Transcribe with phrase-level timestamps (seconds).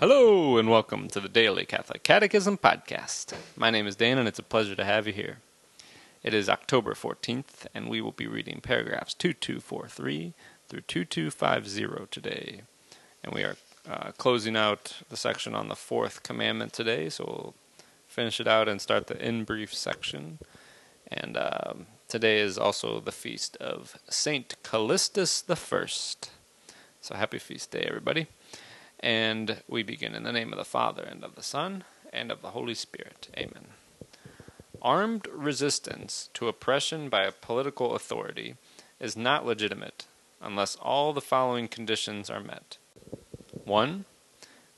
[0.00, 3.34] Hello, and welcome to the Daily Catholic Catechism Podcast.
[3.56, 5.38] My name is Dan, and it's a pleasure to have you here.
[6.22, 10.34] It is October 14th, and we will be reading paragraphs 2243
[10.68, 12.60] through 2250 today.
[13.24, 13.56] And we are
[13.90, 17.54] uh, closing out the section on the fourth commandment today, so we'll
[18.06, 20.38] finish it out and start the in brief section.
[21.08, 26.30] And um, today is also the feast of Saint Callistus the First.
[27.00, 28.28] So happy feast day, everybody.
[29.00, 32.42] And we begin in the name of the Father, and of the Son, and of
[32.42, 33.28] the Holy Spirit.
[33.36, 33.68] Amen.
[34.80, 38.56] Armed resistance to oppression by a political authority
[39.00, 40.06] is not legitimate
[40.40, 42.78] unless all the following conditions are met.
[43.64, 44.04] 1.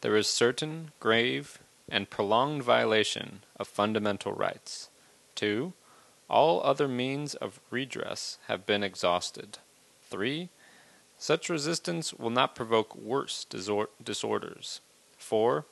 [0.00, 4.88] There is certain, grave, and prolonged violation of fundamental rights.
[5.34, 5.72] 2.
[6.30, 9.58] All other means of redress have been exhausted.
[10.10, 10.48] 3.
[11.20, 14.80] Such resistance will not provoke worse disor- disorders.
[15.18, 15.66] 4.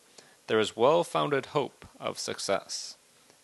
[0.49, 2.97] There is well founded hope of success.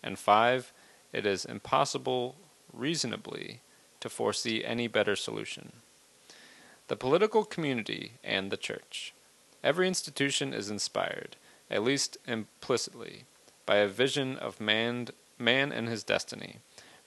[0.03, 0.73] And 5.
[1.13, 2.35] It is impossible
[2.73, 3.61] reasonably
[4.01, 5.71] to foresee any better solution.
[6.89, 9.13] The political community and the Church.
[9.63, 11.37] Every institution is inspired,
[11.71, 13.23] at least implicitly,
[13.65, 15.07] by a vision of man,
[15.39, 16.57] man and his destiny,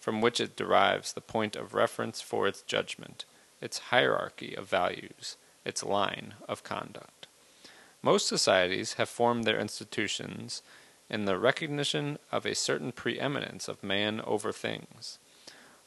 [0.00, 3.26] from which it derives the point of reference for its judgment
[3.60, 7.26] its hierarchy of values, its line of conduct.
[8.02, 10.62] Most societies have formed their institutions
[11.08, 15.18] in the recognition of a certain preeminence of man over things.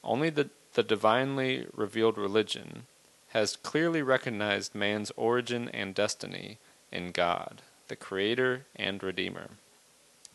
[0.03, 2.85] Only the, the divinely revealed religion
[3.29, 6.57] has clearly recognized man's origin and destiny
[6.91, 9.49] in God, the Creator and Redeemer.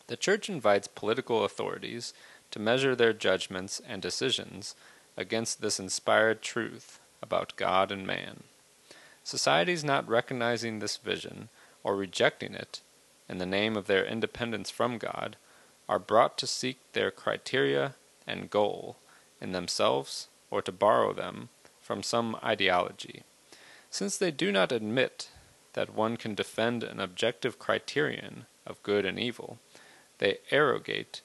[0.07, 2.13] The Church invites political authorities
[2.51, 4.75] to measure their judgments and decisions
[5.17, 8.43] against this inspired truth about God and man.
[9.23, 11.49] Societies not recognizing this vision
[11.83, 12.81] or rejecting it
[13.27, 15.35] in the name of their independence from God
[15.89, 17.95] are brought to seek their criteria
[18.27, 18.97] and goal
[19.41, 21.49] in themselves or to borrow them
[21.81, 23.23] from some ideology.
[23.89, 25.29] Since they do not admit
[25.73, 29.57] that one can defend an objective criterion of good and evil,
[30.19, 31.21] they arrogate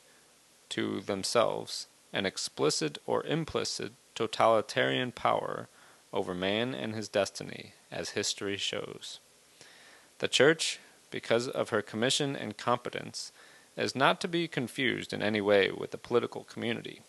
[0.71, 5.69] to themselves an explicit or implicit totalitarian power
[6.13, 9.21] over man and his destiny, as history shows.
[10.19, 10.79] The Church,
[11.11, 13.33] because of her commission and competence,
[13.77, 17.01] is not to be confused in any way with the political community.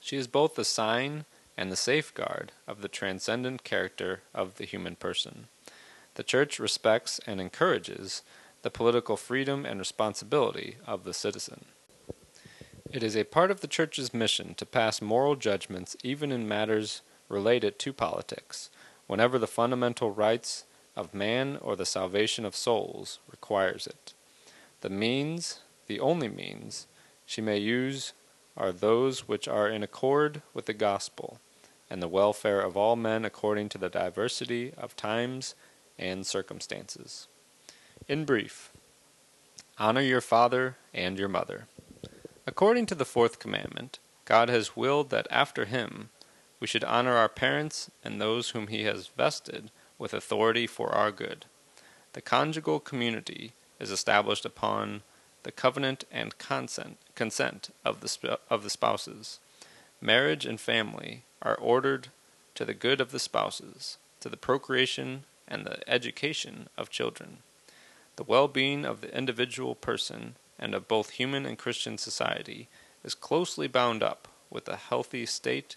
[0.00, 1.24] She is both the sign
[1.56, 5.48] and the safeguard of the transcendent character of the human person.
[6.14, 8.22] The Church respects and encourages
[8.62, 11.66] the political freedom and responsibility of the citizen.
[12.92, 17.02] It is a part of the Church's mission to pass moral judgments even in matters
[17.30, 18.68] related to politics,
[19.06, 20.64] whenever the fundamental rights
[20.94, 24.12] of man or the salvation of souls requires it.
[24.82, 26.86] The means, the only means,
[27.24, 28.12] she may use
[28.56, 31.40] are those which are in accord with the gospel
[31.88, 35.54] and the welfare of all men according to the diversity of times
[35.98, 37.28] and circumstances.
[38.08, 38.72] In brief,
[39.78, 41.66] honor your father and your mother.
[42.46, 46.10] According to the fourth commandment, God has willed that after him
[46.60, 51.10] we should honor our parents and those whom He has vested with authority for our
[51.10, 51.46] good.
[52.12, 55.02] The conjugal community is established upon
[55.42, 59.40] the covenant and consent, consent of, the, of the spouses.
[60.00, 62.08] Marriage and family are ordered
[62.54, 67.38] to the good of the spouses, to the procreation and the education of children.
[68.16, 72.68] The well being of the individual person and of both human and Christian society
[73.02, 75.76] is closely bound up with a healthy state